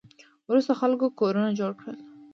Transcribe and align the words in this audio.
وروسته 0.49 0.73
خلکو 0.81 1.05
کورونه 1.19 1.49
جوړ 1.59 1.71
کړل 1.79 1.97